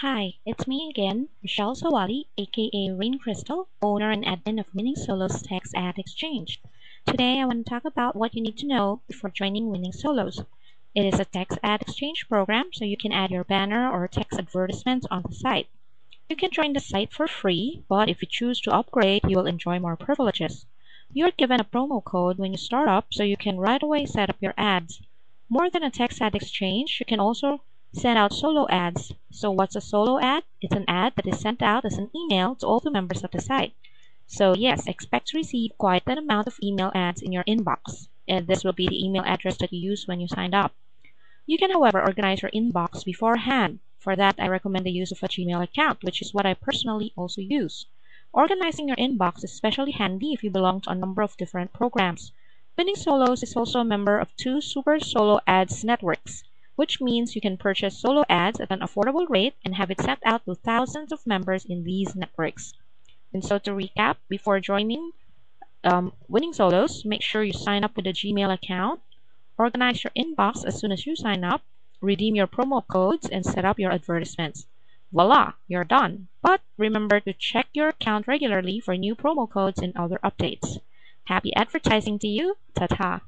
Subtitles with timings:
[0.00, 5.40] Hi, it's me again, Michelle Sawali, aka Rain Crystal, owner and admin of Winning Solos
[5.40, 6.60] Text Ad Exchange.
[7.06, 10.42] Today I want to talk about what you need to know before joining Winning Solos.
[10.94, 14.38] It is a text ad exchange program, so you can add your banner or text
[14.38, 15.68] advertisements on the site.
[16.28, 19.46] You can join the site for free, but if you choose to upgrade, you will
[19.46, 20.66] enjoy more privileges.
[21.10, 24.04] You are given a promo code when you start up, so you can right away
[24.04, 25.00] set up your ads.
[25.48, 27.62] More than a text ad exchange, you can also
[27.96, 29.14] send out solo ads.
[29.30, 30.44] So what's a solo ad?
[30.60, 33.30] It's an ad that is sent out as an email to all the members of
[33.30, 33.72] the site.
[34.26, 38.08] So yes, expect to receive quite an amount of email ads in your inbox.
[38.28, 40.74] And this will be the email address that you use when you signed up.
[41.46, 43.78] You can, however, organize your inbox beforehand.
[43.98, 47.14] For that, I recommend the use of a Gmail account, which is what I personally
[47.16, 47.86] also use.
[48.30, 52.32] Organizing your inbox is especially handy if you belong to a number of different programs.
[52.76, 56.44] Winning Solos is also a member of two Super Solo Ads networks
[56.76, 60.20] which means you can purchase solo ads at an affordable rate and have it sent
[60.24, 62.74] out to thousands of members in these networks.
[63.32, 65.12] And so to recap, before joining
[65.84, 69.00] um, Winning Solos, make sure you sign up with a Gmail account,
[69.58, 71.62] organize your inbox as soon as you sign up,
[72.00, 74.66] redeem your promo codes, and set up your advertisements.
[75.12, 76.28] Voila, you're done.
[76.42, 80.78] But remember to check your account regularly for new promo codes and other updates.
[81.24, 82.56] Happy advertising to you.
[82.74, 83.22] Ta-ta.